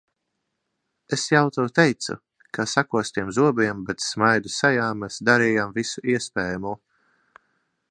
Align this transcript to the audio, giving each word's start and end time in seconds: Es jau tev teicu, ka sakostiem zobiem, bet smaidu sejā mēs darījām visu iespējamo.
Es 1.17 1.25
jau 1.33 1.41
tev 1.57 1.67
teicu, 1.79 2.15
ka 2.57 2.65
sakostiem 2.71 3.29
zobiem, 3.39 3.85
bet 3.91 4.03
smaidu 4.07 4.53
sejā 4.57 4.89
mēs 5.05 5.21
darījām 5.31 5.79
visu 5.79 6.07
iespējamo. 6.17 6.75